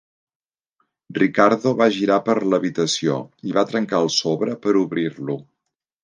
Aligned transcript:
Ricardo 1.17 1.73
va 1.81 1.87
girar 1.97 2.17
per 2.29 2.35
l'habitació 2.53 3.17
i 3.49 3.53
va 3.57 3.65
trencar 3.73 3.99
el 4.05 4.09
sobre 4.21 4.55
per 4.65 4.73
obrir-lo. 4.81 5.37